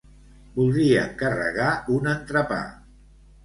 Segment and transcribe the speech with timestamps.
[0.55, 1.69] Voldria encarregar
[1.99, 2.61] un entrepà.